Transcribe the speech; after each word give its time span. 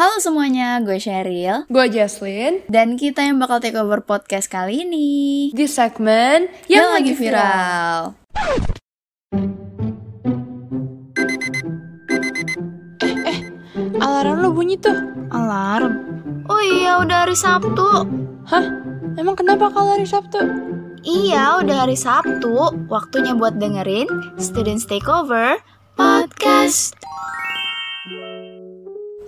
Halo 0.00 0.16
semuanya, 0.16 0.80
gue 0.80 0.96
Cheryl 0.96 1.68
Gue 1.68 1.92
Jaslyn 1.92 2.64
dan 2.72 2.96
kita 2.96 3.20
yang 3.20 3.36
bakal 3.36 3.60
take 3.60 3.76
over 3.76 4.00
podcast 4.00 4.48
kali 4.48 4.88
ini 4.88 5.52
di 5.52 5.68
segmen 5.68 6.48
yang, 6.72 6.96
lagi 6.96 7.12
viral. 7.12 8.16
Alarm 14.00 14.40
lo 14.40 14.56
bunyi 14.56 14.80
tuh. 14.80 14.96
Alarm. 15.36 15.92
Oh 16.48 16.64
iya, 16.64 16.96
udah 17.04 17.28
hari 17.28 17.36
Sabtu. 17.36 18.08
Hah? 18.48 18.64
Emang 19.20 19.36
kenapa 19.36 19.68
kalau 19.68 20.00
hari 20.00 20.08
Sabtu? 20.08 20.40
Iya, 21.04 21.60
udah 21.60 21.76
hari 21.84 22.00
Sabtu. 22.00 22.88
Waktunya 22.88 23.36
buat 23.36 23.60
dengerin 23.60 24.08
Students 24.40 24.88
Takeover 24.88 25.60
Podcast. 25.92 26.96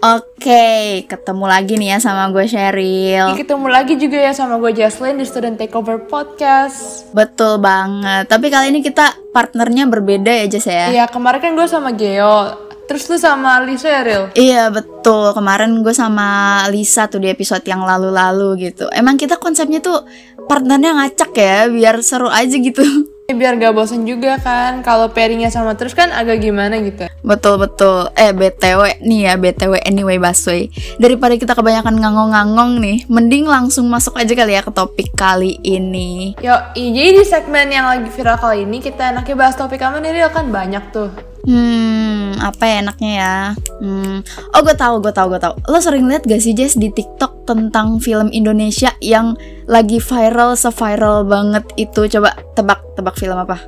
Oke, 0.03 1.07
ketemu 1.07 1.47
lagi 1.47 1.79
nih 1.79 1.95
ya 1.95 1.98
sama 2.02 2.27
gue 2.34 2.43
Cheryl. 2.51 3.38
Ketemu 3.38 3.70
lagi 3.70 3.95
juga 3.95 4.19
ya 4.19 4.34
sama 4.34 4.59
gue 4.59 4.74
Jaslyn 4.74 5.15
di 5.15 5.23
Student 5.23 5.55
Takeover 5.55 6.10
Podcast. 6.10 7.06
Betul 7.15 7.62
banget. 7.62 8.27
Tapi 8.27 8.51
kali 8.51 8.74
ini 8.74 8.83
kita 8.83 9.15
partnernya 9.30 9.87
berbeda 9.87 10.43
ya, 10.43 10.51
Jess 10.51 10.66
ya? 10.66 10.91
Iya, 10.91 11.05
kemarin 11.07 11.38
kan 11.38 11.55
gue 11.55 11.66
sama 11.70 11.95
Geo. 11.95 12.51
Terus 12.91 13.07
lu 13.15 13.16
sama 13.16 13.62
Lisa 13.62 13.88
ya, 13.88 14.02
Ril? 14.02 14.24
Iya 14.34 14.74
betul 14.74 15.30
kemarin 15.38 15.87
gue 15.87 15.95
sama 15.95 16.60
Lisa 16.66 17.07
tuh 17.07 17.23
di 17.23 17.30
episode 17.30 17.62
yang 17.65 17.87
lalu-lalu 17.87 18.69
gitu 18.69 18.91
Emang 18.91 19.15
kita 19.16 19.38
konsepnya 19.38 19.79
tuh 19.79 20.02
partnernya 20.51 20.98
ngacak 20.98 21.30
ya 21.32 21.71
biar 21.71 22.02
seru 22.02 22.29
aja 22.29 22.52
gitu 22.52 22.82
biar 23.34 23.59
gak 23.59 23.74
bosen 23.74 24.04
juga 24.04 24.38
kan 24.41 24.80
kalau 24.80 25.10
pairingnya 25.10 25.48
sama 25.52 25.74
terus 25.77 25.92
kan 25.92 26.12
agak 26.12 26.40
gimana 26.45 26.78
gitu. 26.80 27.09
Betul-betul 27.23 28.10
Eh 28.18 28.34
BTW 28.34 28.98
nih 29.02 29.20
ya 29.30 29.34
BTW 29.38 29.78
anyway 29.86 30.18
Baswe 30.18 30.68
Daripada 30.98 31.38
kita 31.38 31.54
kebanyakan 31.54 32.02
ngangong-ngangong 32.02 32.82
nih 32.82 32.98
Mending 33.06 33.46
langsung 33.46 33.87
masuk 33.87 34.18
aja 34.18 34.34
kali 34.34 34.59
ya 34.59 34.62
ke 34.66 34.74
topik 34.74 35.15
kali 35.15 35.59
ini. 35.62 36.34
Yo, 36.42 36.54
jadi 36.74 37.15
di 37.15 37.24
segmen 37.24 37.70
yang 37.70 37.87
lagi 37.87 38.10
viral 38.10 38.38
kali 38.38 38.66
ini 38.66 38.82
kita 38.82 39.15
enaknya 39.15 39.35
bahas 39.38 39.54
topik 39.54 39.79
apa 39.80 40.02
nih 40.02 40.18
Ril? 40.18 40.30
Kan 40.35 40.51
banyak 40.51 40.85
tuh 40.90 41.32
Hmm, 41.43 42.38
apa 42.38 42.62
ya 42.62 42.74
enaknya 42.80 43.10
ya? 43.12 43.35
Hmm, 43.79 44.23
oh 44.54 44.60
gue 44.62 44.73
tahu, 44.73 45.02
gue 45.02 45.10
tahu, 45.10 45.26
gue 45.29 45.40
tahu. 45.40 45.54
Lo 45.66 45.79
sering 45.79 46.07
lihat 46.07 46.23
gak 46.23 46.38
sih 46.38 46.54
Jess 46.54 46.79
di 46.79 46.87
TikTok 46.87 47.45
tentang 47.45 47.98
film 47.98 48.30
Indonesia 48.30 48.95
yang 48.98 49.35
lagi 49.66 49.98
viral, 49.98 50.54
se-viral 50.54 51.26
banget 51.26 51.66
itu? 51.74 52.07
Coba 52.09 52.38
tebak, 52.54 52.79
tebak 52.95 53.18
film 53.18 53.35
apa? 53.35 53.59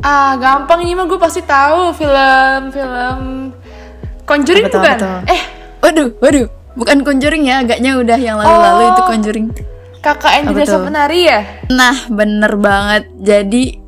Ah, 0.00 0.36
gampang 0.36 0.84
ini 0.84 0.92
mah 0.92 1.08
gue 1.08 1.16
pasti 1.16 1.40
tahu 1.40 1.96
film 1.96 2.68
film 2.68 3.20
Conjuring 4.22 4.68
Apa 4.68 4.76
bukan? 4.76 4.96
Eh, 5.24 5.40
Waduh, 5.80 6.08
waduh, 6.20 6.46
bukan 6.76 7.00
Conjuring 7.00 7.48
ya, 7.48 7.64
agaknya 7.64 7.96
udah 7.96 8.18
yang 8.20 8.36
lalu-lalu 8.36 8.82
Oh. 8.84 8.90
itu 8.92 9.02
Conjuring. 9.06 9.46
KKN 9.98 10.42
di 10.44 10.54
Apa 10.54 10.60
Desa 10.60 10.76
tuh? 10.76 10.84
Penari 10.84 11.20
ya? 11.24 11.40
Nah, 11.72 11.96
bener 12.06 12.52
banget. 12.54 13.08
Jadi 13.16 13.80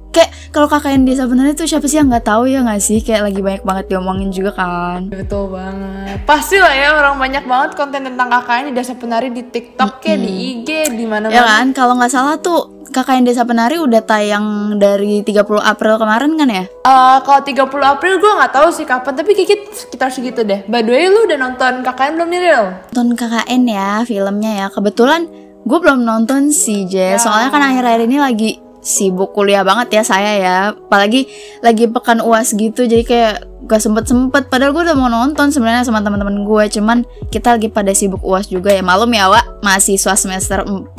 kalau 0.50 0.66
KKN 0.66 1.06
desa 1.06 1.30
benernya 1.30 1.54
tuh 1.54 1.70
siapa 1.70 1.86
sih 1.86 2.02
yang 2.02 2.10
nggak 2.10 2.26
tahu 2.26 2.50
ya 2.50 2.66
nggak 2.66 2.82
sih? 2.82 2.98
Kayak 3.06 3.30
lagi 3.30 3.40
banyak 3.40 3.62
banget 3.62 3.84
diomongin 3.86 4.34
juga 4.34 4.50
kan. 4.58 5.06
Betul 5.06 5.54
banget. 5.54 6.26
Pasti 6.26 6.58
lah 6.58 6.74
ya 6.74 6.90
orang 6.98 7.22
banyak 7.22 7.44
banget 7.46 7.70
konten 7.78 8.02
tentang 8.02 8.26
KKN 8.26 8.64
di 8.70 8.72
Desa 8.74 8.94
Penari 8.98 9.30
di 9.30 9.46
TikTok 9.46 10.02
kayak 10.02 10.18
di 10.18 10.30
IG 10.30 10.68
di 10.98 11.06
mana-mana. 11.06 11.34
Ya 11.34 11.46
kan, 11.46 11.70
kalau 11.70 11.94
nggak 11.94 12.10
salah 12.10 12.34
tuh 12.42 12.82
KKN 12.90 13.30
Desa 13.30 13.46
Penari 13.46 13.78
udah 13.78 14.02
tayang 14.02 14.74
dari 14.82 15.22
30 15.22 15.38
April 15.62 15.94
kemarin 16.02 16.34
kan 16.34 16.50
ya? 16.50 16.64
Eh, 16.66 17.18
kalau 17.22 17.40
30 17.46 17.70
April 17.86 18.18
gue 18.18 18.32
nggak 18.42 18.50
tahu 18.50 18.68
sih 18.74 18.82
kapan, 18.82 19.14
tapi 19.14 19.38
kikit 19.38 19.70
sekitar 19.70 20.10
segitu 20.10 20.42
deh. 20.42 20.66
By 20.66 20.82
the 20.82 20.90
way, 20.90 21.06
lu 21.06 21.30
udah 21.30 21.38
nonton 21.38 21.86
KKN 21.86 22.18
belum 22.18 22.28
nih, 22.34 22.40
Ril? 22.42 22.64
Nonton 22.98 23.14
KKN 23.14 23.62
ya 23.70 23.90
filmnya 24.02 24.66
ya. 24.66 24.66
Kebetulan 24.74 25.30
gue 25.62 25.78
belum 25.78 26.02
nonton 26.02 26.50
sih, 26.50 26.90
Jess. 26.90 27.22
Soalnya 27.22 27.54
kan 27.54 27.62
akhir-akhir 27.62 28.10
ini 28.10 28.18
lagi 28.18 28.50
sibuk 28.80 29.36
kuliah 29.36 29.64
banget 29.64 30.00
ya 30.00 30.02
saya 30.04 30.32
ya. 30.40 30.56
Apalagi 30.76 31.28
lagi 31.60 31.88
pekan 31.88 32.24
UAS 32.24 32.56
gitu, 32.56 32.84
jadi 32.84 33.04
kayak 33.04 33.36
gak 33.70 33.78
sempet-sempet. 33.78 34.50
Padahal 34.50 34.74
gue 34.74 34.82
udah 34.82 34.98
mau 34.98 35.06
nonton 35.06 35.54
sebenarnya 35.54 35.86
sama 35.86 36.02
teman-teman 36.02 36.42
gue. 36.42 36.64
Cuman 36.74 37.06
kita 37.30 37.54
lagi 37.54 37.70
pada 37.70 37.94
sibuk 37.94 38.18
UAS 38.26 38.50
juga 38.50 38.74
ya. 38.74 38.82
Malum 38.82 39.14
ya, 39.14 39.30
Wak. 39.30 39.62
Mahasiswa 39.62 40.18
semester 40.18 40.66
4. 40.66 40.98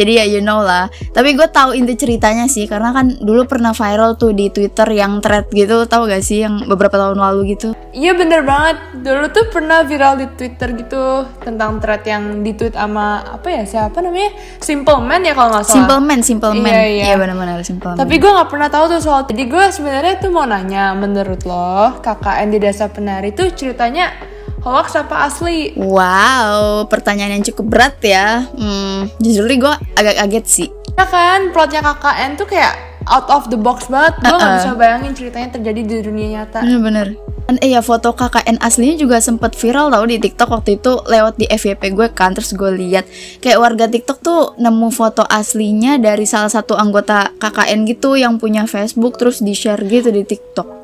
Jadi 0.00 0.12
ya 0.16 0.24
you 0.24 0.40
know 0.40 0.64
lah. 0.64 0.88
Tapi 1.12 1.36
gue 1.36 1.44
tahu 1.52 1.76
inti 1.76 1.92
ceritanya 2.00 2.48
sih. 2.48 2.64
Karena 2.64 2.96
kan 2.96 3.20
dulu 3.20 3.44
pernah 3.44 3.76
viral 3.76 4.16
tuh 4.16 4.32
di 4.32 4.48
Twitter 4.48 4.88
yang 4.96 5.20
thread 5.20 5.52
gitu. 5.52 5.84
Tahu 5.84 6.08
gak 6.08 6.24
sih 6.24 6.48
yang 6.48 6.64
beberapa 6.64 6.96
tahun 6.96 7.20
lalu 7.20 7.52
gitu. 7.52 7.76
Iya 7.92 8.16
bener 8.16 8.40
banget. 8.40 8.80
Dulu 9.04 9.24
tuh 9.28 9.44
pernah 9.52 9.84
viral 9.84 10.16
di 10.16 10.26
Twitter 10.32 10.72
gitu 10.72 11.28
tentang 11.44 11.76
thread 11.84 12.02
yang 12.08 12.40
di-tweet 12.40 12.72
sama 12.72 13.20
apa 13.26 13.48
ya 13.50 13.62
siapa 13.66 13.98
namanya? 14.00 14.32
Simple 14.62 15.00
Man 15.02 15.26
ya 15.26 15.34
kalau 15.34 15.50
nggak 15.52 15.64
salah. 15.66 15.76
Simple 15.76 16.00
Man, 16.00 16.20
Simple 16.22 16.54
Man. 16.56 16.72
Iya, 16.72 17.12
iya. 17.12 17.14
benar-benar 17.18 17.60
Simple. 17.66 17.98
Tapi 17.98 18.14
gue 18.16 18.30
nggak 18.30 18.48
pernah 18.48 18.68
tahu 18.70 18.84
tuh 18.96 19.00
soal. 19.02 19.26
Jadi 19.26 19.42
gue 19.50 19.64
sebenarnya 19.68 20.14
tuh 20.22 20.30
mau 20.30 20.46
nanya, 20.46 20.94
menurut 20.94 21.42
lo 21.42 21.98
KKN 22.06 22.54
di 22.54 22.58
Desa 22.62 22.86
Penari 22.86 23.34
tuh 23.34 23.50
ceritanya 23.50 24.14
hoax 24.62 24.94
apa 24.94 25.26
asli? 25.26 25.74
Wow, 25.74 26.86
pertanyaan 26.86 27.42
yang 27.42 27.44
cukup 27.50 27.66
berat 27.66 27.98
ya. 28.02 28.46
Hmm, 28.54 29.10
jujur 29.18 29.50
gue 29.50 29.74
agak 29.98 30.14
kaget 30.22 30.46
sih. 30.46 30.68
Ya 30.94 31.04
kan, 31.10 31.50
plotnya 31.50 31.82
KKN 31.82 32.38
tuh 32.38 32.46
kayak 32.46 32.74
out 33.10 33.26
of 33.30 33.46
the 33.50 33.58
box 33.58 33.86
banget. 33.86 34.18
Gue 34.22 34.34
nggak 34.34 34.54
bisa 34.62 34.72
bayangin 34.74 35.12
ceritanya 35.14 35.48
terjadi 35.54 35.80
di 35.82 35.94
dunia 36.02 36.28
nyata. 36.40 36.62
Bener-bener. 36.62 37.18
Dan 37.46 37.62
eh 37.62 37.78
ya 37.78 37.82
foto 37.82 38.10
KKN 38.10 38.58
aslinya 38.58 38.98
juga 38.98 39.22
sempet 39.22 39.54
viral 39.54 39.94
tau 39.94 40.02
di 40.02 40.18
TikTok 40.18 40.50
waktu 40.50 40.82
itu 40.82 40.98
lewat 41.06 41.38
di 41.38 41.46
FYP 41.46 41.94
gue 41.94 42.10
kan 42.10 42.34
terus 42.34 42.50
gue 42.50 42.74
lihat 42.74 43.06
kayak 43.38 43.62
warga 43.62 43.86
TikTok 43.86 44.18
tuh 44.18 44.58
nemu 44.58 44.90
foto 44.90 45.22
aslinya 45.22 45.94
dari 46.02 46.26
salah 46.26 46.50
satu 46.50 46.74
anggota 46.74 47.30
KKN 47.38 47.86
gitu 47.86 48.18
yang 48.18 48.42
punya 48.42 48.66
Facebook 48.66 49.14
terus 49.14 49.38
di 49.38 49.54
share 49.54 49.78
gitu 49.86 50.10
di 50.10 50.26
TikTok. 50.26 50.75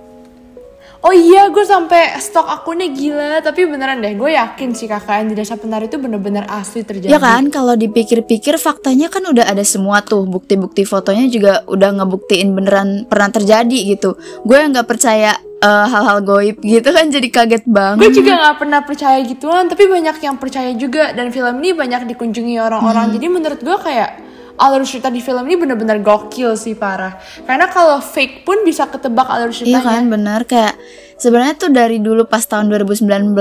Oh 1.02 1.10
iya, 1.10 1.50
gue 1.50 1.66
sampai 1.66 2.14
stok 2.22 2.46
akunnya 2.46 2.86
gila. 2.86 3.42
Tapi 3.42 3.66
beneran 3.66 3.98
deh, 3.98 4.14
gue 4.14 4.38
yakin 4.38 4.70
sih 4.70 4.86
KKN 4.86 5.34
di 5.34 5.34
Desa 5.34 5.58
Penari 5.58 5.90
itu 5.90 5.98
bener-bener 5.98 6.46
asli 6.46 6.86
terjadi. 6.86 7.10
Ya 7.10 7.18
kan 7.18 7.50
kalau 7.50 7.74
dipikir-pikir 7.74 8.54
faktanya 8.54 9.10
kan 9.10 9.26
udah 9.26 9.50
ada 9.50 9.66
semua 9.66 10.06
tuh 10.06 10.22
bukti-bukti 10.30 10.86
fotonya 10.86 11.26
juga 11.26 11.66
udah 11.66 11.98
ngebuktiin 11.98 12.54
beneran 12.54 12.88
pernah 13.10 13.34
terjadi 13.34 13.98
gitu. 13.98 14.14
Gue 14.46 14.62
yang 14.62 14.70
nggak 14.70 14.86
percaya 14.86 15.34
eh, 15.42 15.86
hal-hal 15.90 16.22
goib 16.22 16.62
gitu 16.62 16.88
kan 16.94 17.10
jadi 17.10 17.28
kaget 17.34 17.64
banget. 17.66 18.06
Gue 18.06 18.22
juga 18.22 18.32
nggak 18.38 18.56
pernah 18.62 18.80
percaya 18.86 19.18
gituan, 19.26 19.66
tapi 19.66 19.90
banyak 19.90 20.16
yang 20.22 20.38
percaya 20.38 20.70
juga. 20.78 21.10
Dan 21.10 21.34
film 21.34 21.58
ini 21.66 21.74
banyak 21.74 22.14
dikunjungi 22.14 22.62
orang-orang. 22.62 23.10
Jadi 23.10 23.26
menurut 23.26 23.58
gue 23.58 23.74
kayak 23.74 24.31
alur 24.54 24.82
cerita 24.82 25.08
di 25.08 25.18
film 25.18 25.42
ini 25.42 25.56
bener-bener 25.56 25.98
gokil 25.98 26.54
sih 26.54 26.72
parah. 26.72 27.16
Karena 27.42 27.66
kalau 27.66 27.98
fake 27.98 28.42
pun 28.42 28.60
bisa 28.62 28.86
ketebak 28.86 29.26
alur 29.26 29.48
Iya 29.48 29.56
ceritanya. 29.78 29.84
kan 29.86 30.04
bener 30.06 30.40
kayak 30.42 30.74
sebenarnya 31.16 31.54
tuh 31.56 31.70
dari 31.70 31.98
dulu 31.98 32.24
pas 32.24 32.42
tahun 32.42 32.66
2019 32.68 33.32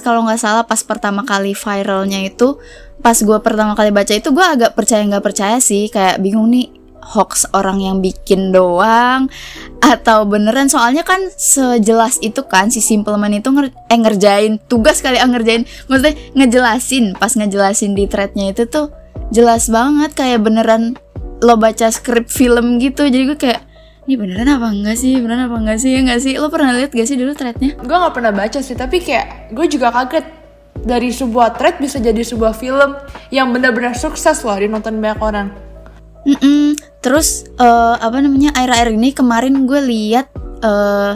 kalau 0.00 0.24
nggak 0.24 0.36
salah 0.36 0.62
pas 0.62 0.80
pertama 0.80 1.22
kali 1.22 1.52
viralnya 1.52 2.20
itu 2.22 2.60
pas 2.98 3.16
gue 3.16 3.38
pertama 3.40 3.72
kali 3.72 3.88
baca 3.88 4.12
itu 4.12 4.28
gue 4.28 4.44
agak 4.44 4.76
percaya 4.76 5.00
nggak 5.02 5.24
percaya 5.24 5.56
sih 5.56 5.88
kayak 5.88 6.20
bingung 6.20 6.52
nih 6.52 6.68
hoax 7.00 7.48
orang 7.50 7.80
yang 7.80 7.96
bikin 7.98 8.52
doang 8.52 9.32
atau 9.80 10.28
beneran 10.28 10.68
soalnya 10.68 11.00
kan 11.00 11.16
sejelas 11.32 12.20
itu 12.20 12.44
kan 12.44 12.68
si 12.68 12.78
Simple 12.78 13.16
Man 13.16 13.32
itu 13.32 13.48
nger- 13.48 13.72
eh, 13.72 13.96
ngerjain 13.96 14.60
tugas 14.68 15.00
kali 15.00 15.16
ah 15.16 15.24
ngerjain 15.24 15.64
maksudnya 15.88 16.12
ngejelasin 16.36 17.16
pas 17.16 17.32
ngejelasin 17.32 17.96
di 17.96 18.04
threadnya 18.04 18.52
itu 18.52 18.68
tuh 18.68 18.92
jelas 19.30 19.70
banget 19.70 20.10
kayak 20.14 20.42
beneran 20.42 20.98
lo 21.40 21.56
baca 21.56 21.88
skrip 21.88 22.28
film 22.28 22.76
gitu. 22.78 23.08
Jadi 23.08 23.24
gue 23.34 23.38
kayak 23.38 23.60
ini 24.10 24.14
beneran 24.18 24.50
apa 24.50 24.68
enggak 24.74 24.96
sih? 24.98 25.16
Beneran 25.18 25.48
apa 25.48 25.56
enggak 25.56 25.78
sih? 25.80 25.90
Ya 25.94 26.00
enggak 26.02 26.20
sih? 26.20 26.34
Lo 26.36 26.50
pernah 26.50 26.74
lihat 26.74 26.90
gak 26.92 27.08
sih 27.08 27.16
dulu 27.16 27.32
threadnya? 27.32 27.78
Gue 27.80 27.96
nggak 27.96 28.14
pernah 28.14 28.32
baca 28.34 28.58
sih, 28.58 28.76
tapi 28.76 29.00
kayak 29.00 29.54
gue 29.54 29.66
juga 29.70 29.94
kaget. 29.94 30.26
Dari 30.80 31.12
sebuah 31.12 31.60
thread 31.60 31.76
bisa 31.76 32.00
jadi 32.00 32.24
sebuah 32.24 32.56
film 32.56 32.96
yang 33.28 33.52
benar-benar 33.52 33.92
sukses 33.92 34.40
loh 34.46 34.56
dinonton 34.56 34.96
banyak 34.96 35.20
orang. 35.20 35.48
Mm-mm. 36.20 36.76
terus 37.00 37.48
eh, 37.56 37.96
apa 37.96 38.20
namanya 38.20 38.52
air-air 38.52 38.92
ini 38.92 39.16
kemarin 39.16 39.64
gue 39.64 39.80
lihat 39.80 40.28
eh, 40.60 41.12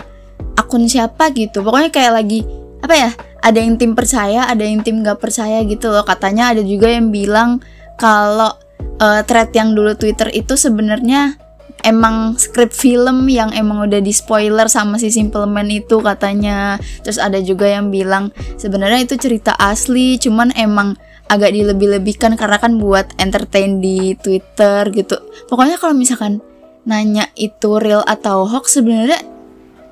akun 0.56 0.84
siapa 0.88 1.32
gitu. 1.32 1.64
Pokoknya 1.64 1.92
kayak 1.92 2.12
lagi 2.12 2.40
apa 2.80 2.94
ya 2.96 3.10
ada 3.44 3.60
yang 3.60 3.76
tim 3.76 3.92
percaya 3.92 4.48
ada 4.48 4.64
yang 4.64 4.80
tim 4.84 5.00
nggak 5.00 5.20
percaya 5.20 5.60
gitu 5.64 5.92
loh. 5.92 6.04
Katanya 6.04 6.52
ada 6.52 6.60
juga 6.64 6.88
yang 6.88 7.12
bilang 7.12 7.60
kalau 7.94 8.54
eh, 8.98 9.22
thread 9.24 9.50
yang 9.52 9.72
dulu 9.72 9.94
Twitter 9.94 10.30
itu 10.30 10.54
sebenarnya 10.54 11.38
emang 11.84 12.40
skrip 12.40 12.72
film 12.72 13.28
yang 13.28 13.52
emang 13.52 13.84
udah 13.84 14.00
di 14.00 14.08
spoiler 14.08 14.66
sama 14.66 14.96
si 14.96 15.12
Simple 15.12 15.44
Man 15.44 15.68
itu 15.68 16.00
katanya. 16.00 16.80
Terus 17.04 17.20
ada 17.20 17.36
juga 17.38 17.68
yang 17.68 17.92
bilang 17.92 18.32
sebenarnya 18.56 19.04
itu 19.04 19.20
cerita 19.20 19.52
asli 19.54 20.16
cuman 20.16 20.54
emang 20.56 20.96
agak 21.24 21.52
dilebih-lebihkan 21.52 22.36
karena 22.36 22.56
kan 22.56 22.76
buat 22.76 23.08
entertain 23.16 23.80
di 23.80 24.16
Twitter 24.16 24.88
gitu. 24.92 25.16
Pokoknya 25.48 25.76
kalau 25.76 25.92
misalkan 25.92 26.40
nanya 26.84 27.32
itu 27.32 27.80
real 27.80 28.04
atau 28.04 28.44
hoax 28.44 28.76
sebenarnya 28.76 29.20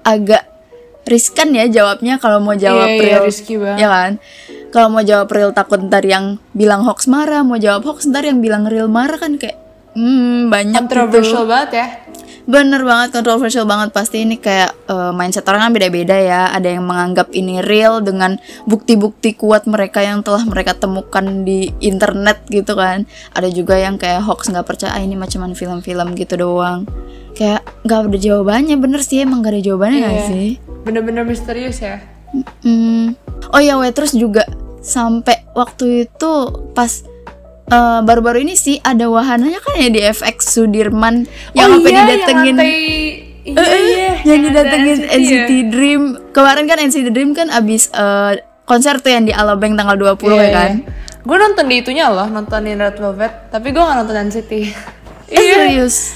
agak 0.04 0.44
riskan 1.02 1.50
ya 1.50 1.66
jawabnya 1.66 2.20
kalau 2.20 2.38
mau 2.38 2.54
jawab 2.54 2.84
Iya, 2.86 2.94
iya, 2.94 3.04
real. 3.16 3.22
risky 3.26 3.56
banget. 3.56 3.78
ya 3.80 3.88
kan 3.88 4.12
kalau 4.72 4.88
mau 4.90 5.04
jawab 5.04 5.28
real 5.28 5.52
takut 5.52 5.78
ntar 5.78 6.02
yang 6.02 6.40
bilang 6.50 6.82
hoax 6.82 7.04
marah 7.06 7.40
mau 7.40 7.56
jawab 7.56 7.84
hoax 7.84 8.08
ntar 8.08 8.24
yang 8.24 8.40
bilang 8.40 8.64
real 8.64 8.88
marah 8.88 9.16
kan 9.16 9.36
kayak 9.36 9.60
hmm 9.92 10.48
banyak 10.48 10.80
Controversial 10.80 11.44
gitu 11.44 11.46
banget 11.46 11.70
ya. 11.74 11.86
bener 12.42 12.82
banget 12.82 13.14
kontroversial 13.14 13.62
banget 13.62 13.94
pasti 13.94 14.26
ini 14.26 14.34
kayak 14.34 14.74
eh, 14.84 15.12
mindset 15.12 15.46
orang 15.46 15.62
kan 15.62 15.72
beda-beda 15.72 16.16
ya 16.16 16.50
ada 16.50 16.66
yang 16.66 16.82
menganggap 16.82 17.30
ini 17.30 17.62
real 17.62 18.00
dengan 18.00 18.34
bukti-bukti 18.64 19.38
kuat 19.38 19.62
mereka 19.64 20.02
yang 20.02 20.20
telah 20.20 20.42
mereka 20.42 20.74
temukan 20.74 21.22
di 21.44 21.70
internet 21.78 22.42
gitu 22.48 22.74
kan 22.74 23.06
ada 23.30 23.46
juga 23.46 23.78
yang 23.78 23.94
kayak 23.94 24.26
hoax 24.26 24.50
nggak 24.50 24.66
percaya 24.66 24.90
"Ah, 24.90 24.98
ini 24.98 25.14
macam 25.14 25.54
film-film 25.54 26.18
gitu 26.18 26.34
doang 26.34 26.82
kayak 27.32 27.62
nggak 27.86 28.10
ada 28.10 28.18
jawabannya 28.18 28.74
bener 28.74 29.00
sih 29.00 29.22
emang 29.22 29.40
gak 29.40 29.54
ada 29.54 29.62
jawabannya 29.62 29.98
nggak 30.00 30.16
Iya. 30.16 30.26
sih 30.26 30.48
Bener-bener 30.82 31.22
misterius 31.22 31.78
ya. 31.78 32.02
Hmm. 32.60 33.14
Oh 33.48 33.60
ya, 33.60 33.76
weh 33.76 33.92
terus 33.92 34.10
juga 34.12 34.42
sampai 34.82 35.46
waktu 35.54 36.10
itu 36.10 36.32
pas 36.74 37.06
eh, 37.70 38.00
baru-baru 38.04 38.42
ini 38.44 38.58
sih 38.58 38.82
ada 38.82 39.06
wahananya 39.08 39.62
kan 39.62 39.78
ya 39.78 39.88
di 39.88 40.02
FX 40.02 40.58
Sudirman 40.58 41.24
yang 41.54 41.70
oh 41.70 41.80
sampai 41.80 41.90
iya, 41.94 42.00
didatengin 42.04 42.44
yang 42.44 42.58
lantai... 42.58 42.74
Iya, 42.74 43.30
Eh, 43.42 43.58
eh, 43.58 43.82
iya. 43.90 44.12
yang 44.22 44.40
didatengin 44.46 44.98
NCT 45.02 45.10
ya. 45.10 45.18
NCT 45.18 45.50
Dream. 45.74 46.02
Kemarin 46.30 46.64
kan 46.70 46.78
NCT 46.78 47.10
Dream 47.10 47.34
kan 47.34 47.50
abis 47.50 47.90
eh, 47.90 48.38
konser 48.62 49.02
tuh 49.02 49.10
yang 49.10 49.26
di 49.26 49.34
Alobank 49.34 49.74
tanggal 49.74 49.98
20 49.98 50.30
ya 50.38 50.50
kan. 50.54 50.72
Gue 51.26 51.36
nonton 51.38 51.66
di 51.66 51.82
itunya 51.82 52.06
loh, 52.10 52.26
nontonin 52.30 52.78
Red 52.78 52.98
Velvet, 52.98 53.50
tapi 53.50 53.74
gue 53.74 53.82
gak 53.82 53.98
nonton 53.98 54.16
NCT. 54.30 54.52
Eh 55.30 55.42
serius. 55.42 56.14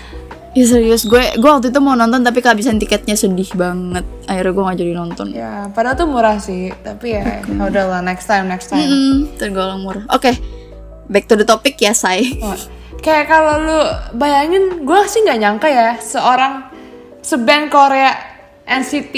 Ya 0.56 0.64
serius, 0.64 1.04
gue 1.04 1.36
gue 1.36 1.50
waktu 1.52 1.68
itu 1.68 1.80
mau 1.84 1.92
nonton 1.92 2.24
tapi 2.24 2.40
kehabisan 2.40 2.80
tiketnya 2.80 3.12
sedih 3.12 3.52
banget. 3.52 4.08
Akhirnya 4.24 4.52
gue 4.56 4.64
gak 4.64 4.78
jadi 4.80 4.92
nonton. 4.96 5.26
Ya, 5.36 5.68
padahal 5.68 6.00
tuh 6.00 6.08
murah 6.08 6.40
sih, 6.40 6.72
tapi 6.80 7.12
ya 7.12 7.44
udahlah 7.44 8.00
next 8.00 8.24
time, 8.24 8.48
next 8.48 8.72
time. 8.72 8.88
Hmm, 8.88 9.36
tergolong 9.36 9.84
murah. 9.84 10.08
Oke, 10.16 10.32
back 11.12 11.28
to 11.28 11.36
the 11.36 11.44
topic 11.44 11.76
ya, 11.76 11.92
say. 11.92 12.40
Oh, 12.40 12.56
Kayak 13.04 13.28
kalau 13.28 13.60
lu 13.60 13.80
bayangin, 14.16 14.88
gue 14.88 15.00
sih 15.12 15.20
nggak 15.28 15.38
nyangka 15.44 15.68
ya 15.68 16.00
seorang 16.00 16.72
seband 17.20 17.68
Korea 17.68 18.16
NCT 18.64 19.14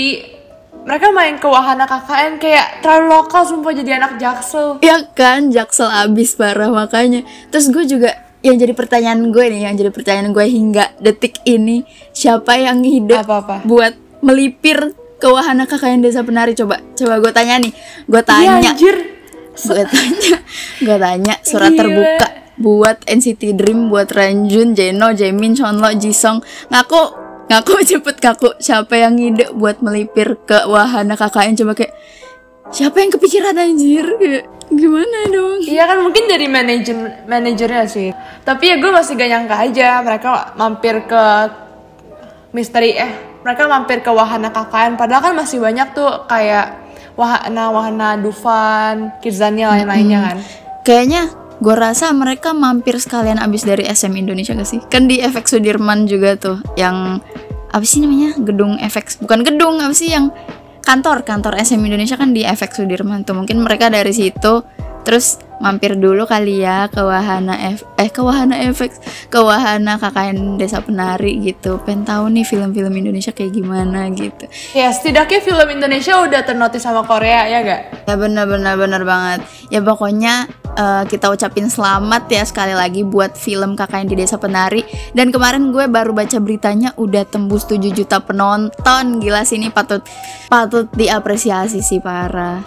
mereka 0.89 1.13
main 1.13 1.37
ke 1.37 1.45
wahana 1.45 1.85
KKN 1.85 2.41
kayak 2.41 2.81
terlalu 2.81 3.15
lokal 3.15 3.45
sumpah 3.45 3.77
jadi 3.77 4.03
anak 4.03 4.19
jaksel. 4.19 4.81
Ya 4.83 5.07
kan, 5.15 5.55
jaksel 5.55 5.87
abis 5.87 6.35
parah 6.35 6.73
makanya. 6.73 7.23
Terus 7.53 7.69
gue 7.69 7.85
juga 7.85 8.17
yang 8.41 8.57
jadi 8.57 8.73
pertanyaan 8.73 9.29
gue 9.29 9.45
nih, 9.51 9.67
yang 9.67 9.75
jadi 9.75 9.91
pertanyaan 9.91 10.31
gue 10.31 10.45
hingga 10.47 10.95
detik 10.99 11.43
ini, 11.43 11.83
siapa 12.11 12.55
yang 12.55 12.81
ide 12.81 13.19
Apa-apa? 13.19 13.63
buat 13.63 13.95
melipir 14.21 14.95
ke 15.19 15.27
wahana 15.27 15.67
KKN 15.67 15.99
Desa 16.01 16.23
Penari 16.23 16.55
coba 16.55 16.79
coba 16.95 17.19
gue 17.19 17.33
tanya 17.33 17.59
nih 17.59 17.75
gue 18.07 18.23
Iya 18.23 18.31
tanya 18.55 18.71
anjir. 18.71 18.97
gue 19.59 19.85
tanya 19.85 20.37
gue 20.79 20.97
tanya 20.97 21.35
surat 21.43 21.71
Gila. 21.71 21.79
terbuka 21.83 22.27
buat 22.55 22.99
NCT 23.03 23.43
Dream 23.55 23.91
buat 23.91 24.07
Ranjun 24.07 24.75
Jeno 24.75 25.11
Jaemin 25.11 25.55
Chonlo 25.55 25.91
Jisung 25.95 26.39
ngaku 26.71 27.03
ngaku 27.47 27.73
cepet 27.91 28.17
ngaku 28.19 28.59
siapa 28.59 28.95
yang 28.95 29.19
ngide 29.19 29.51
buat 29.55 29.83
melipir 29.83 30.39
ke 30.47 30.67
wahana 30.67 31.15
KKN 31.15 31.59
coba 31.59 31.75
kayak 31.75 31.95
siapa 32.69 33.01
yang 33.01 33.11
kepikiran 33.17 33.57
anjir 33.57 34.05
gimana 34.69 35.19
dong 35.33 35.65
Iya 35.65 35.89
kan 35.89 35.99
mungkin 36.05 36.29
dari 36.29 36.47
manajer 36.47 37.25
manajernya 37.25 37.85
sih. 37.89 38.13
Tapi 38.45 38.65
ya 38.69 38.77
gue 38.81 38.91
masih 38.93 39.17
gak 39.17 39.31
nyangka 39.33 39.57
aja 39.57 39.89
mereka 40.05 40.29
mampir 40.57 41.05
ke 41.09 41.25
misteri 42.53 42.97
eh 42.97 43.13
mereka 43.45 43.69
mampir 43.69 44.01
ke 44.01 44.11
wahana 44.13 44.53
KKN 44.53 44.97
padahal 44.97 45.33
kan 45.33 45.35
masih 45.37 45.61
banyak 45.61 45.93
tuh 45.93 46.25
kayak 46.29 46.77
wahana 47.17 47.73
wahana 47.73 48.09
Dufan, 48.21 49.13
Kidzania 49.21 49.73
lain-lainnya 49.73 50.19
kan. 50.33 50.37
Kayaknya 50.85 51.23
gue 51.59 51.75
rasa 51.75 52.15
mereka 52.15 52.55
mampir 52.55 52.97
sekalian 53.03 53.43
abis 53.43 53.67
dari 53.67 53.85
SM 53.85 54.15
Indonesia 54.15 54.55
gak 54.55 54.69
sih? 54.69 54.81
Kan 54.87 55.11
di 55.11 55.21
FX 55.21 55.59
Sudirman 55.59 56.09
juga 56.09 56.39
tuh 56.39 56.61
yang 56.79 57.21
apa 57.69 57.85
sih 57.85 58.01
namanya? 58.01 58.37
Gedung 58.41 58.81
FX 58.81 59.21
bukan 59.21 59.45
gedung 59.45 59.81
apa 59.83 59.93
sih 59.93 60.13
yang 60.13 60.33
kantor 60.89 61.21
kantor 61.21 61.61
SM 61.61 61.85
Indonesia 61.85 62.17
kan 62.17 62.33
di 62.33 62.49
FX 62.49 62.81
Sudirman 62.81 63.21
tuh 63.21 63.37
mungkin 63.37 63.61
mereka 63.61 63.93
dari 63.93 64.09
situ 64.17 64.65
terus 65.05 65.37
mampir 65.61 66.01
dulu 66.01 66.25
kali 66.25 66.65
ya 66.65 66.89
ke 66.89 67.05
wahana 67.05 67.61
F 67.77 67.85
eh 68.01 68.09
ke 68.09 68.25
wahana 68.25 68.57
FX 68.73 68.97
ke 69.29 69.37
wahana 69.37 70.01
KKN 70.01 70.57
Desa 70.57 70.81
Penari 70.81 71.45
gitu 71.45 71.77
pengen 71.85 72.09
tahu 72.09 72.33
nih 72.33 72.45
film-film 72.49 72.93
Indonesia 72.97 73.37
kayak 73.37 73.53
gimana 73.53 74.09
gitu 74.17 74.49
Ya 74.73 74.89
setidaknya 74.89 75.45
film 75.45 75.69
Indonesia 75.69 76.25
udah 76.25 76.41
ternotis 76.41 76.81
sama 76.81 77.05
Korea 77.05 77.45
ya 77.45 77.61
gak? 77.61 78.09
Ya 78.09 78.15
benar 78.17 78.49
benar 78.49 78.81
benar 78.81 79.03
banget. 79.05 79.41
Ya 79.69 79.85
pokoknya 79.85 80.49
eh, 80.79 81.05
kita 81.11 81.35
ucapin 81.35 81.67
selamat 81.67 82.31
ya 82.31 82.47
sekali 82.47 82.73
lagi 82.73 83.03
buat 83.03 83.35
film 83.35 83.75
KKN 83.75 84.07
di 84.07 84.17
Desa 84.23 84.39
Penari. 84.39 84.87
Dan 85.11 85.35
kemarin 85.35 85.75
gue 85.75 85.91
baru 85.91 86.15
baca 86.15 86.39
beritanya 86.39 86.95
udah 86.95 87.27
tembus 87.27 87.67
7 87.67 87.91
juta 87.91 88.23
penonton. 88.23 89.19
Gila 89.19 89.43
sih 89.43 89.59
ini 89.59 89.75
patut 89.75 90.07
patut 90.47 90.87
diapresiasi 90.95 91.83
sih 91.83 91.99
parah. 91.99 92.63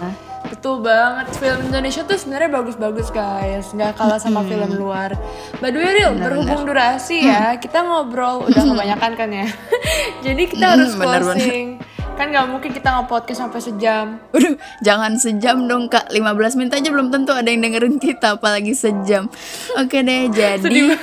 Betul 0.52 0.84
banget, 0.84 1.32
film 1.40 1.72
Indonesia 1.72 2.04
tuh 2.04 2.18
sebenarnya 2.20 2.50
bagus-bagus 2.52 3.08
guys, 3.08 3.72
nggak 3.72 3.96
kalah 3.96 4.20
sama 4.20 4.44
film 4.44 4.76
luar. 4.76 5.16
By 5.64 5.72
the 5.72 5.80
way, 5.80 5.96
Ril, 5.96 6.18
berhubung 6.20 6.68
durasi 6.68 7.24
ya, 7.24 7.56
kita 7.56 7.80
ngobrol 7.80 8.44
udah 8.50 8.60
kebanyakan 8.60 9.12
kan 9.16 9.30
ya. 9.32 9.48
Jadi 10.26 10.42
kita 10.52 10.76
harus 10.76 10.92
bener, 10.92 11.22
bener. 11.24 11.91
Kan 12.22 12.30
nggak 12.30 12.54
mungkin 12.54 12.70
kita 12.70 12.86
nge-podcast 12.86 13.38
sampai 13.42 13.58
sejam. 13.58 14.14
Waduh, 14.30 14.54
jangan 14.78 15.18
sejam 15.18 15.66
dong 15.66 15.90
kak. 15.90 16.06
15 16.06 16.54
menit 16.54 16.78
aja 16.78 16.86
belum 16.94 17.10
tentu 17.10 17.34
ada 17.34 17.50
yang 17.50 17.66
dengerin 17.66 17.98
kita 17.98 18.38
Apalagi 18.38 18.78
sejam. 18.78 19.26
Oke 19.74 20.06
deh, 20.06 20.30
jadi 20.30 20.62
Sedih 20.62 20.94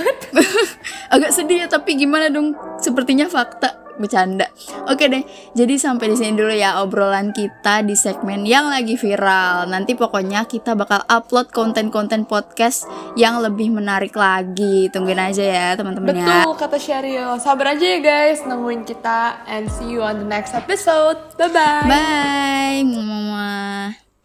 Agak 1.14 1.36
sedih 1.36 1.60
ya, 1.60 1.68
tapi 1.68 2.00
gimana 2.00 2.32
dong? 2.32 2.56
Sepertinya 2.80 3.28
fakta 3.28 3.79
Bercanda. 4.00 4.48
Oke 4.88 5.12
deh, 5.12 5.28
jadi 5.54 5.76
sampai 5.76 6.10
di 6.10 6.18
sini 6.18 6.40
dulu 6.40 6.56
ya 6.56 6.80
Obrolan 6.82 7.36
kita 7.36 7.84
di 7.84 7.94
segmen 7.94 8.48
yang 8.48 8.72
lagi 8.72 8.96
viral. 8.96 9.68
Nanti 9.68 9.94
pokoknya 9.94 10.48
kita 10.48 10.74
bakal 10.74 11.04
upload 11.06 11.52
konten-konten 11.52 12.24
podcast 12.24 12.88
Yang 13.20 13.52
lebih 13.52 13.76
menarik 13.76 14.16
lagi. 14.16 14.88
Tungguin 14.90 15.20
aja 15.20 15.44
ya 15.44 15.68
teman-teman 15.76 16.16
ya. 16.16 16.48
Betul 16.48 16.56
kata 16.56 16.78
Sheryl. 16.80 17.36
Sabar 17.44 17.76
aja 17.76 17.86
ya 17.86 18.00
guys, 18.00 18.42
nungguin 18.48 18.88
kita 18.88 19.44
and 19.46 19.68
see 19.68 19.92
you 19.92 20.00
on 20.00 20.24
the 20.24 20.28
next 20.28 20.56
episode. 20.56 21.20
Bye. 21.36 21.52
Bye. 21.52 21.84
Bye 21.86 22.84
Mama 22.88 23.99